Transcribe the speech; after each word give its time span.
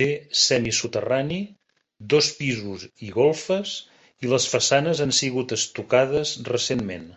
Té 0.00 0.08
semisoterrani, 0.44 1.38
dos 2.16 2.32
pisos 2.40 2.88
i 3.10 3.14
golfes 3.20 3.78
i 4.26 4.34
les 4.36 4.52
façanes 4.58 5.06
han 5.08 5.18
sigut 5.24 5.60
estucades 5.62 6.38
recentment. 6.56 7.12